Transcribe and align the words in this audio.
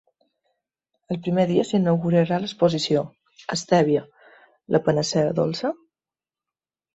El 1.15 1.17
primer 1.25 1.43
dia 1.51 1.65
s’inaugurarà 1.71 2.39
l’exposició 2.45 3.03
‘Estèvia, 3.57 4.03
la 4.77 4.83
panacea 4.89 5.37
dolça?’. 5.43 5.73